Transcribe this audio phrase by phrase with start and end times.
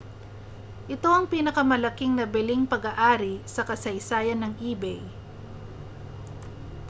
[0.95, 4.97] ito ang pinakamalaking nabiling pag-aari sa kasaysayan ng ebay